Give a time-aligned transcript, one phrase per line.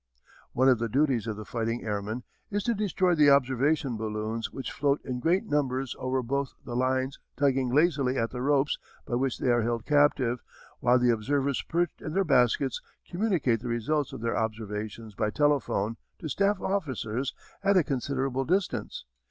[0.53, 4.71] ]One of the duties of the fighting airmen is to destroy the observation balloons which
[4.71, 9.37] float in great numbers over both the lines tugging lazily at the ropes by which
[9.37, 10.41] they are held captive
[10.79, 15.97] while the observers perched in their baskets communicate the results of their observations by telephone
[16.17, 19.05] to staff officers at a considerable distance.